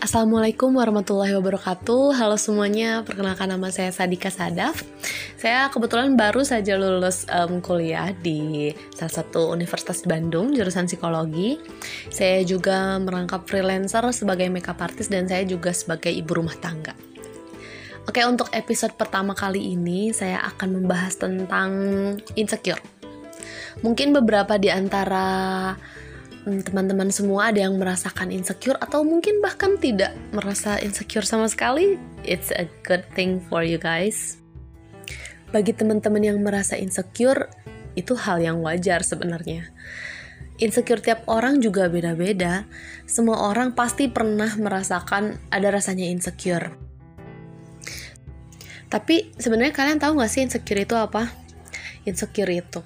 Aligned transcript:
Assalamualaikum 0.00 0.80
warahmatullahi 0.80 1.36
wabarakatuh. 1.36 2.16
Halo 2.16 2.40
semuanya, 2.40 3.04
perkenalkan 3.04 3.52
nama 3.52 3.68
saya 3.68 3.92
Sadika 3.92 4.32
Sadaf. 4.32 4.80
Saya 5.36 5.68
kebetulan 5.68 6.16
baru 6.16 6.40
saja 6.40 6.80
lulus 6.80 7.28
um, 7.28 7.60
kuliah 7.60 8.08
di 8.16 8.72
salah 8.96 9.12
satu 9.20 9.52
universitas 9.52 10.00
Bandung 10.08 10.56
Jurusan 10.56 10.88
psikologi. 10.88 11.60
Saya 12.08 12.40
juga 12.48 12.96
merangkap 12.96 13.44
freelancer 13.44 14.00
sebagai 14.16 14.48
makeup 14.48 14.80
artist 14.80 15.12
Dan 15.12 15.28
saya 15.28 15.44
juga 15.44 15.68
sebagai 15.76 16.08
ibu 16.08 16.32
rumah 16.32 16.56
tangga. 16.56 16.96
Oke, 18.08 18.24
untuk 18.24 18.48
episode 18.56 18.96
pertama 18.96 19.36
kali 19.36 19.76
ini 19.76 20.16
Saya 20.16 20.40
akan 20.48 20.80
membahas 20.80 21.20
tentang 21.20 21.70
insecure. 22.40 22.80
Mungkin 23.84 24.16
beberapa 24.16 24.56
di 24.56 24.72
antara 24.72 25.76
teman-teman 26.44 27.12
semua 27.12 27.52
ada 27.52 27.60
yang 27.68 27.76
merasakan 27.76 28.32
insecure 28.32 28.80
atau 28.80 29.04
mungkin 29.04 29.44
bahkan 29.44 29.76
tidak 29.76 30.16
merasa 30.32 30.80
insecure 30.80 31.24
sama 31.24 31.44
sekali, 31.46 32.00
it's 32.24 32.48
a 32.56 32.64
good 32.84 33.04
thing 33.12 33.44
for 33.52 33.60
you 33.60 33.76
guys. 33.76 34.40
Bagi 35.52 35.76
teman-teman 35.76 36.22
yang 36.22 36.38
merasa 36.40 36.80
insecure, 36.80 37.50
itu 37.98 38.14
hal 38.16 38.40
yang 38.40 38.62
wajar 38.62 39.02
sebenarnya. 39.02 39.68
Insecure 40.60 41.00
tiap 41.00 41.24
orang 41.26 41.58
juga 41.58 41.88
beda-beda. 41.88 42.68
Semua 43.08 43.48
orang 43.48 43.72
pasti 43.72 44.12
pernah 44.12 44.52
merasakan 44.60 45.40
ada 45.48 45.68
rasanya 45.72 46.04
insecure. 46.06 46.76
Tapi 48.90 49.32
sebenarnya 49.38 49.72
kalian 49.72 49.98
tahu 50.02 50.20
gak 50.20 50.30
sih 50.30 50.44
insecure 50.44 50.82
itu 50.84 50.94
apa? 50.98 51.32
Insecure 52.04 52.52
itu 52.52 52.80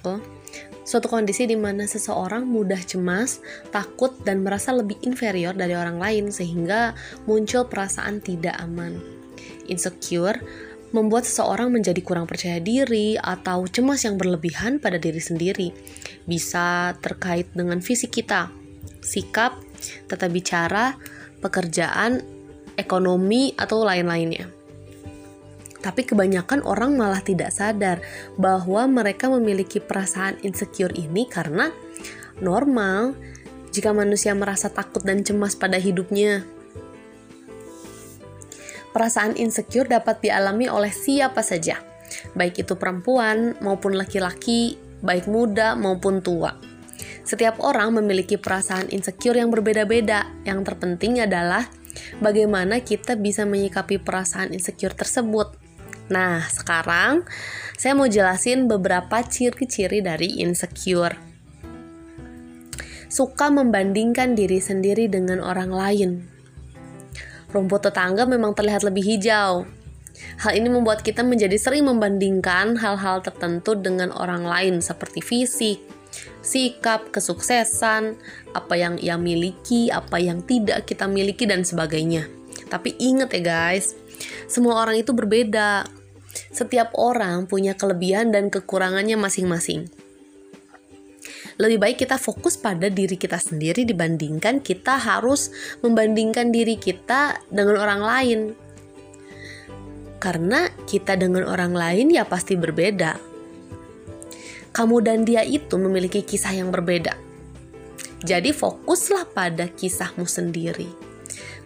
Suatu 0.85 1.09
kondisi 1.09 1.49
di 1.49 1.57
mana 1.57 1.89
seseorang 1.89 2.45
mudah 2.45 2.79
cemas, 2.85 3.41
takut, 3.73 4.13
dan 4.23 4.45
merasa 4.45 4.71
lebih 4.71 5.01
inferior 5.01 5.57
dari 5.57 5.73
orang 5.73 5.97
lain 5.97 6.29
sehingga 6.29 6.93
muncul 7.25 7.65
perasaan 7.65 8.21
tidak 8.21 8.55
aman. 8.61 9.01
Insecure 9.67 10.39
membuat 10.95 11.27
seseorang 11.27 11.75
menjadi 11.75 11.99
kurang 12.07 12.31
percaya 12.31 12.63
diri 12.63 13.19
atau 13.19 13.67
cemas 13.67 14.07
yang 14.07 14.15
berlebihan 14.15 14.79
pada 14.79 14.95
diri 14.95 15.19
sendiri. 15.19 15.75
Bisa 16.23 16.95
terkait 17.03 17.51
dengan 17.51 17.83
fisik 17.83 18.15
kita, 18.23 18.55
sikap, 19.03 19.59
tata 20.07 20.31
bicara, 20.31 20.95
pekerjaan, 21.43 22.23
ekonomi, 22.79 23.59
atau 23.59 23.83
lain-lainnya. 23.83 24.54
Tapi 25.85 26.09
kebanyakan 26.09 26.65
orang 26.65 26.97
malah 26.97 27.21
tidak 27.21 27.53
sadar 27.53 28.01
bahwa 28.41 28.89
mereka 28.89 29.29
memiliki 29.29 29.85
perasaan 29.85 30.41
insecure 30.41 30.97
ini 30.97 31.29
karena 31.29 31.69
normal 32.41 33.13
jika 33.69 33.93
manusia 33.93 34.33
merasa 34.33 34.73
takut 34.73 35.05
dan 35.05 35.21
cemas 35.21 35.53
pada 35.53 35.77
hidupnya. 35.77 36.41
Perasaan 38.97 39.37
insecure 39.37 39.91
dapat 39.91 40.25
dialami 40.25 40.73
oleh 40.73 40.89
siapa 40.89 41.45
saja, 41.45 41.83
baik 42.33 42.65
itu 42.65 42.81
perempuan 42.81 43.59
maupun 43.61 43.99
laki-laki, 43.99 44.81
baik 45.05 45.29
muda 45.29 45.77
maupun 45.77 46.25
tua. 46.25 46.55
Setiap 47.27 47.59
orang 47.61 47.99
memiliki 47.99 48.39
perasaan 48.39 48.89
insecure 48.95 49.41
yang 49.41 49.51
berbeda-beda. 49.51 50.31
Yang 50.47 50.61
terpenting 50.73 51.25
adalah 51.25 51.67
bagaimana 52.23 52.85
kita 52.85 53.19
bisa 53.19 53.43
menyikapi 53.43 53.99
perasaan 53.99 54.55
insecure 54.55 54.95
tersebut. 54.95 55.64
Nah, 56.13 56.45
sekarang 56.53 57.25
saya 57.81 57.97
mau 57.97 58.05
jelasin 58.05 58.69
beberapa 58.69 59.25
ciri-ciri 59.25 60.05
dari 60.05 60.45
insecure. 60.45 61.17
Suka 63.09 63.49
membandingkan 63.49 64.37
diri 64.37 64.59
sendiri 64.61 65.07
dengan 65.09 65.41
orang 65.41 65.71
lain. 65.71 66.11
Rumput 67.55 67.87
tetangga 67.87 68.27
memang 68.27 68.53
terlihat 68.53 68.83
lebih 68.83 69.07
hijau. 69.07 69.65
Hal 70.43 70.53
ini 70.59 70.67
membuat 70.71 71.07
kita 71.07 71.23
menjadi 71.23 71.55
sering 71.59 71.87
membandingkan 71.87 72.79
hal-hal 72.79 73.23
tertentu 73.23 73.79
dengan 73.79 74.11
orang 74.15 74.43
lain 74.47 74.75
seperti 74.83 75.23
fisik, 75.23 75.79
sikap, 76.43 77.11
kesuksesan, 77.11 78.19
apa 78.55 78.75
yang 78.75 78.99
ia 78.99 79.19
miliki, 79.19 79.91
apa 79.91 80.19
yang 80.19 80.43
tidak 80.43 80.87
kita 80.87 81.07
miliki 81.07 81.47
dan 81.47 81.63
sebagainya. 81.63 82.27
Tapi 82.75 82.99
ingat 82.99 83.31
ya 83.39 83.43
guys, 83.47 83.95
semua 84.51 84.83
orang 84.83 84.99
itu 84.99 85.15
berbeda. 85.15 85.87
Setiap 86.51 86.91
orang 86.99 87.47
punya 87.47 87.79
kelebihan 87.79 88.35
dan 88.35 88.51
kekurangannya 88.51 89.15
masing-masing. 89.15 89.87
Lebih 91.55 91.79
baik 91.79 91.97
kita 92.03 92.19
fokus 92.19 92.59
pada 92.59 92.91
diri 92.91 93.15
kita 93.15 93.39
sendiri 93.39 93.87
dibandingkan 93.87 94.59
kita 94.59 94.99
harus 94.99 95.55
membandingkan 95.87 96.51
diri 96.51 96.75
kita 96.75 97.39
dengan 97.47 97.79
orang 97.79 98.03
lain. 98.03 98.41
Karena 100.19 100.67
kita 100.91 101.15
dengan 101.15 101.47
orang 101.47 101.79
lain 101.79 102.11
ya 102.11 102.27
pasti 102.27 102.59
berbeda. 102.59 103.15
Kamu 104.75 104.99
dan 104.99 105.23
dia 105.23 105.47
itu 105.47 105.79
memiliki 105.79 106.27
kisah 106.27 106.59
yang 106.59 106.75
berbeda. 106.75 107.15
Jadi 108.27 108.51
fokuslah 108.51 109.31
pada 109.31 109.71
kisahmu 109.71 110.27
sendiri. 110.27 111.14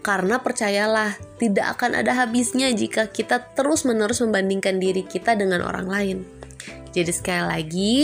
Karena 0.08 0.40
percayalah, 0.40 1.20
tidak 1.36 1.76
akan 1.76 2.00
ada 2.00 2.16
habisnya 2.16 2.72
jika 2.72 3.12
kita 3.12 3.52
terus-menerus 3.52 4.24
membandingkan 4.24 4.80
diri 4.80 5.04
kita 5.04 5.36
dengan 5.36 5.60
orang 5.60 5.84
lain. 5.84 6.18
Jadi 6.96 7.12
sekali 7.12 7.44
lagi, 7.44 7.94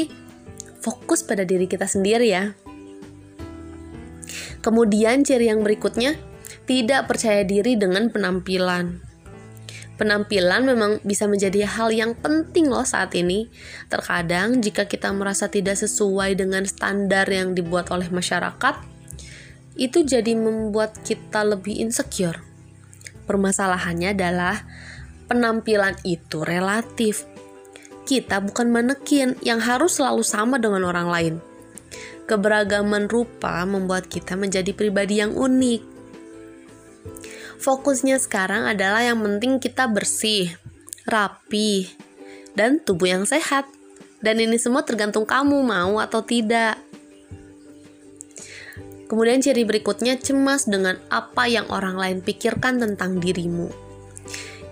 fokus 0.84 1.24
pada 1.24 1.48
diri 1.48 1.64
kita 1.64 1.88
sendiri 1.88 2.28
ya. 2.28 2.52
Kemudian 4.60 5.24
ciri 5.24 5.48
yang 5.48 5.64
berikutnya, 5.64 6.20
tidak 6.68 7.08
percaya 7.08 7.40
diri 7.40 7.72
dengan 7.80 8.12
penampilan. 8.12 9.00
Penampilan 9.96 10.60
memang 10.68 11.00
bisa 11.08 11.24
menjadi 11.24 11.64
hal 11.64 11.88
yang 11.88 12.12
penting 12.12 12.68
loh 12.68 12.84
saat 12.84 13.16
ini. 13.16 13.48
Terkadang 13.88 14.60
jika 14.60 14.84
kita 14.84 15.08
merasa 15.16 15.48
tidak 15.48 15.80
sesuai 15.80 16.36
dengan 16.36 16.68
standar 16.68 17.24
yang 17.32 17.56
dibuat 17.56 17.88
oleh 17.88 18.12
masyarakat, 18.12 18.92
itu 19.74 20.06
jadi 20.06 20.38
membuat 20.38 21.02
kita 21.02 21.42
lebih 21.42 21.82
insecure. 21.82 22.38
Permasalahannya 23.26 24.14
adalah 24.14 24.62
penampilan 25.26 25.98
itu 26.06 26.44
relatif. 26.46 27.26
Kita 28.04 28.44
bukan 28.44 28.68
manekin 28.68 29.34
yang 29.40 29.64
harus 29.64 29.96
selalu 29.96 30.22
sama 30.22 30.60
dengan 30.60 30.84
orang 30.84 31.08
lain. 31.08 31.34
Keberagaman 32.28 33.08
rupa 33.08 33.64
membuat 33.64 34.08
kita 34.08 34.36
menjadi 34.36 34.72
pribadi 34.76 35.20
yang 35.20 35.32
unik. 35.32 35.82
Fokusnya 37.60 38.20
sekarang 38.20 38.68
adalah 38.68 39.00
yang 39.00 39.24
penting 39.24 39.56
kita 39.56 39.88
bersih, 39.88 40.52
rapi, 41.08 41.88
dan 42.52 42.80
tubuh 42.80 43.08
yang 43.08 43.24
sehat. 43.24 43.64
Dan 44.20 44.40
ini 44.40 44.56
semua 44.56 44.84
tergantung 44.84 45.24
kamu 45.24 45.64
mau 45.64 46.00
atau 46.00 46.20
tidak. 46.24 46.80
Kemudian 49.04 49.44
ciri 49.44 49.68
berikutnya 49.68 50.16
cemas 50.16 50.64
dengan 50.64 50.96
apa 51.12 51.44
yang 51.44 51.68
orang 51.68 52.00
lain 52.00 52.18
pikirkan 52.24 52.80
tentang 52.80 53.20
dirimu. 53.20 53.68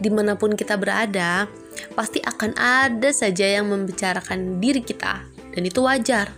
Di 0.01 0.09
mana 0.09 0.35
pun 0.35 0.57
kita 0.57 0.81
berada, 0.81 1.47
pasti 1.93 2.19
akan 2.25 2.57
ada 2.57 3.13
saja 3.13 3.45
yang 3.45 3.69
membicarakan 3.69 4.59
diri 4.59 4.81
kita, 4.81 5.23
dan 5.53 5.63
itu 5.63 5.85
wajar. 5.85 6.33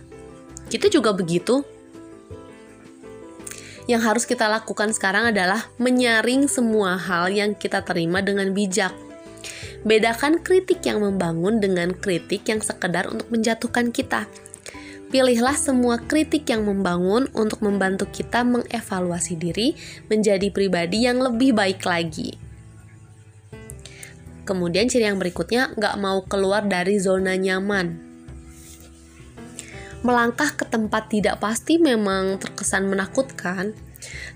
Kita 0.67 0.91
juga 0.91 1.15
begitu. 1.15 1.63
Yang 3.85 4.01
harus 4.01 4.23
kita 4.25 4.49
lakukan 4.49 4.91
sekarang 4.91 5.29
adalah 5.29 5.69
menyaring 5.77 6.49
semua 6.49 6.97
hal 6.97 7.29
yang 7.31 7.53
kita 7.53 7.85
terima 7.85 8.19
dengan 8.19 8.51
bijak. 8.51 8.91
Bedakan 9.85 10.41
kritik 10.41 10.81
yang 10.89 11.05
membangun 11.05 11.61
dengan 11.61 11.93
kritik 11.93 12.49
yang 12.49 12.65
sekedar 12.65 13.05
untuk 13.05 13.29
menjatuhkan 13.29 13.93
kita 13.93 14.25
Pilihlah 15.13 15.53
semua 15.53 16.01
kritik 16.01 16.49
yang 16.49 16.65
membangun 16.65 17.29
untuk 17.37 17.61
membantu 17.61 18.09
kita 18.09 18.41
mengevaluasi 18.41 19.37
diri 19.37 19.77
menjadi 20.09 20.49
pribadi 20.49 21.05
yang 21.05 21.21
lebih 21.21 21.53
baik 21.53 21.85
lagi. 21.85 22.35
Kemudian 24.45 24.85
ciri 24.85 25.09
yang 25.09 25.17
berikutnya, 25.17 25.73
nggak 25.73 25.95
mau 25.97 26.21
keluar 26.25 26.65
dari 26.65 27.01
zona 27.01 27.33
nyaman. 27.33 27.97
Melangkah 30.05 30.53
ke 30.53 30.69
tempat 30.69 31.09
tidak 31.09 31.41
pasti 31.41 31.81
memang 31.81 32.37
terkesan 32.37 32.85
menakutkan, 32.85 33.73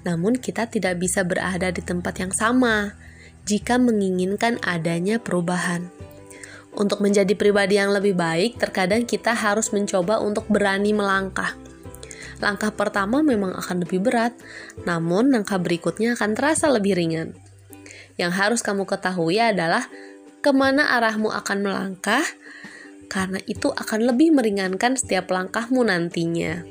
namun 0.01 0.33
kita 0.33 0.65
tidak 0.65 0.97
bisa 0.97 1.21
berada 1.21 1.69
di 1.69 1.85
tempat 1.85 2.25
yang 2.25 2.33
sama 2.33 2.97
jika 3.45 3.77
menginginkan 3.77 4.57
adanya 4.65 5.21
perubahan. 5.21 6.08
Untuk 6.79 7.03
menjadi 7.03 7.35
pribadi 7.35 7.75
yang 7.75 7.91
lebih 7.91 8.15
baik, 8.15 8.55
terkadang 8.55 9.03
kita 9.03 9.35
harus 9.35 9.75
mencoba 9.75 10.23
untuk 10.23 10.47
berani 10.47 10.95
melangkah. 10.95 11.59
Langkah 12.39 12.71
pertama 12.71 13.19
memang 13.19 13.51
akan 13.51 13.83
lebih 13.83 13.99
berat, 13.99 14.31
namun 14.87 15.27
langkah 15.27 15.59
berikutnya 15.59 16.15
akan 16.15 16.39
terasa 16.39 16.71
lebih 16.71 16.95
ringan. 16.95 17.35
Yang 18.15 18.31
harus 18.39 18.59
kamu 18.63 18.87
ketahui 18.87 19.43
adalah 19.43 19.91
ke 20.39 20.55
mana 20.55 20.95
arahmu 20.95 21.27
akan 21.35 21.67
melangkah, 21.67 22.23
karena 23.11 23.43
itu 23.43 23.75
akan 23.75 24.15
lebih 24.15 24.31
meringankan 24.31 24.95
setiap 24.95 25.27
langkahmu 25.27 25.83
nantinya. 25.83 26.63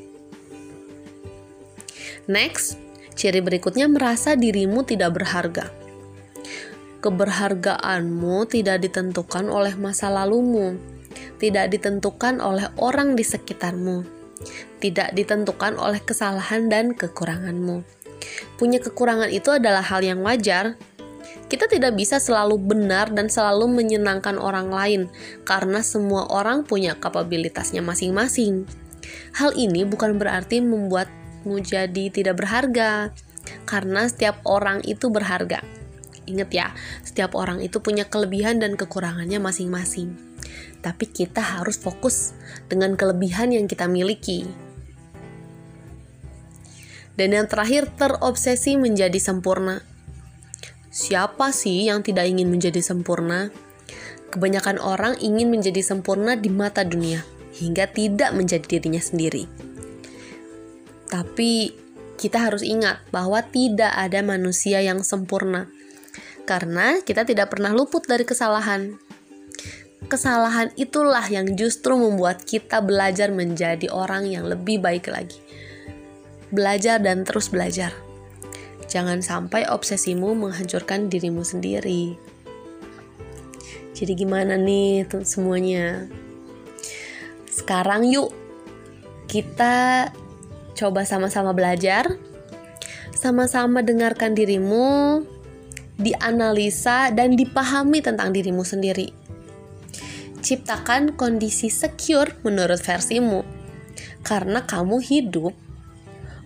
Next, 2.25 2.81
Ciri 3.19 3.43
berikutnya 3.43 3.91
merasa 3.91 4.39
dirimu 4.39 4.87
tidak 4.87 5.19
berharga. 5.19 5.88
Keberhargaanmu 6.99 8.51
tidak 8.51 8.83
ditentukan 8.83 9.47
oleh 9.47 9.79
masa 9.79 10.11
lalumu, 10.11 10.75
tidak 11.39 11.71
ditentukan 11.71 12.43
oleh 12.43 12.67
orang 12.75 13.15
di 13.15 13.23
sekitarmu, 13.23 14.03
tidak 14.83 15.15
ditentukan 15.15 15.79
oleh 15.79 16.03
kesalahan 16.03 16.67
dan 16.67 16.99
kekuranganmu. 16.99 17.87
Punya 18.59 18.83
kekurangan 18.83 19.31
itu 19.31 19.55
adalah 19.55 19.87
hal 19.87 20.03
yang 20.03 20.27
wajar. 20.27 20.75
Kita 21.47 21.71
tidak 21.71 21.95
bisa 21.95 22.19
selalu 22.19 22.59
benar 22.61 23.15
dan 23.15 23.31
selalu 23.31 23.71
menyenangkan 23.71 24.37
orang 24.37 24.69
lain, 24.69 25.03
karena 25.47 25.81
semua 25.87 26.27
orang 26.29 26.67
punya 26.67 26.99
kapabilitasnya 26.99 27.81
masing-masing. 27.81 28.67
Hal 29.39 29.55
ini 29.55 29.87
bukan 29.87 30.19
berarti 30.19 30.61
membuat 30.61 31.09
kamu 31.49 31.65
jadi 31.65 32.05
tidak 32.13 32.45
berharga 32.45 33.09
karena 33.65 34.05
setiap 34.05 34.45
orang 34.45 34.85
itu 34.85 35.09
berharga. 35.09 35.65
Ingat 36.29 36.51
ya, 36.53 36.77
setiap 37.01 37.33
orang 37.33 37.65
itu 37.65 37.81
punya 37.81 38.05
kelebihan 38.05 38.61
dan 38.61 38.77
kekurangannya 38.77 39.41
masing-masing. 39.41 40.13
Tapi 40.85 41.09
kita 41.09 41.41
harus 41.41 41.81
fokus 41.81 42.37
dengan 42.69 42.95
kelebihan 42.95 43.51
yang 43.57 43.65
kita 43.65 43.89
miliki. 43.89 44.45
Dan 47.19 47.35
yang 47.35 47.49
terakhir, 47.51 47.91
terobsesi 47.97 48.79
menjadi 48.79 49.17
sempurna. 49.19 49.83
Siapa 50.93 51.51
sih 51.51 51.91
yang 51.91 52.07
tidak 52.07 52.31
ingin 52.31 52.47
menjadi 52.47 52.79
sempurna? 52.79 53.51
Kebanyakan 54.29 54.79
orang 54.79 55.17
ingin 55.19 55.49
menjadi 55.49 55.81
sempurna 55.81 56.37
di 56.37 56.53
mata 56.53 56.85
dunia, 56.85 57.25
hingga 57.59 57.89
tidak 57.91 58.37
menjadi 58.37 58.79
dirinya 58.79 59.03
sendiri. 59.03 59.49
Tapi 61.09 61.73
kita 62.19 62.51
harus 62.51 62.67
ingat 62.67 63.01
bahwa 63.15 63.41
tidak 63.47 63.95
ada 63.95 64.21
manusia 64.21 64.83
yang 64.83 65.01
sempurna. 65.07 65.71
Karena 66.49 67.05
kita 67.05 67.29
tidak 67.29 67.53
pernah 67.53 67.77
luput 67.77 68.09
dari 68.09 68.25
kesalahan. 68.25 68.97
Kesalahan 70.09 70.73
itulah 70.81 71.29
yang 71.29 71.53
justru 71.53 71.93
membuat 71.93 72.49
kita 72.49 72.81
belajar 72.81 73.29
menjadi 73.29 73.93
orang 73.93 74.25
yang 74.25 74.49
lebih 74.49 74.81
baik 74.81 75.13
lagi. 75.13 75.37
Belajar 76.49 76.97
dan 77.05 77.29
terus 77.29 77.53
belajar. 77.53 77.93
Jangan 78.89 79.21
sampai 79.21 79.69
obsesimu 79.69 80.33
menghancurkan 80.33 81.13
dirimu 81.13 81.45
sendiri. 81.45 82.17
Jadi 83.93 84.13
gimana 84.17 84.57
nih 84.57 85.05
semuanya? 85.29 86.09
Sekarang 87.53 88.09
yuk 88.09 88.33
kita 89.29 90.09
Coba 90.79 91.03
sama-sama 91.03 91.51
belajar, 91.51 92.07
sama-sama 93.11 93.83
dengarkan 93.83 94.39
dirimu, 94.39 95.27
dianalisa, 95.99 97.11
dan 97.11 97.35
dipahami 97.35 97.99
tentang 97.99 98.31
dirimu 98.31 98.63
sendiri. 98.63 99.11
Ciptakan 100.39 101.19
kondisi 101.19 101.67
secure 101.69 102.39
menurut 102.47 102.79
versimu, 102.79 103.43
karena 104.23 104.63
kamu 104.63 105.03
hidup 105.03 105.53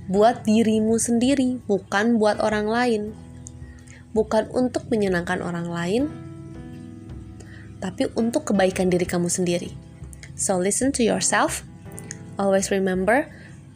buat 0.08 0.42
dirimu 0.48 0.96
sendiri, 0.96 1.60
bukan 1.68 2.16
buat 2.16 2.40
orang 2.40 2.66
lain, 2.66 3.02
bukan 4.16 4.48
untuk 4.50 4.88
menyenangkan 4.88 5.44
orang 5.44 5.68
lain, 5.68 6.02
tapi 7.78 8.10
untuk 8.18 8.50
kebaikan 8.50 8.88
diri 8.88 9.04
kamu 9.04 9.30
sendiri. 9.30 9.70
So, 10.34 10.58
listen 10.58 10.90
to 10.98 11.06
yourself. 11.06 11.62
Always 12.40 12.72
remember 12.72 13.28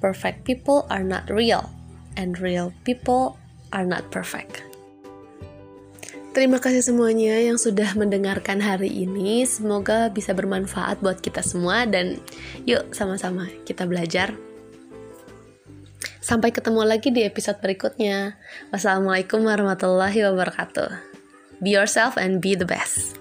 perfect 0.02 0.48
people 0.48 0.88
are 0.88 1.04
not 1.04 1.28
real, 1.28 1.70
and 2.18 2.40
real 2.40 2.72
people 2.82 3.38
are 3.70 3.86
not 3.86 4.08
perfect. 4.10 4.65
Terima 6.36 6.60
kasih 6.60 6.84
semuanya 6.84 7.40
yang 7.40 7.56
sudah 7.56 7.96
mendengarkan 7.96 8.60
hari 8.60 8.92
ini. 8.92 9.48
Semoga 9.48 10.12
bisa 10.12 10.36
bermanfaat 10.36 11.00
buat 11.00 11.24
kita 11.24 11.40
semua, 11.40 11.88
dan 11.88 12.20
yuk, 12.68 12.92
sama-sama 12.92 13.48
kita 13.64 13.88
belajar. 13.88 14.36
Sampai 16.20 16.52
ketemu 16.52 16.84
lagi 16.84 17.08
di 17.08 17.24
episode 17.24 17.56
berikutnya. 17.64 18.36
Wassalamualaikum 18.68 19.48
warahmatullahi 19.48 20.28
wabarakatuh. 20.28 20.92
Be 21.64 21.72
yourself 21.72 22.20
and 22.20 22.44
be 22.44 22.52
the 22.52 22.68
best. 22.68 23.16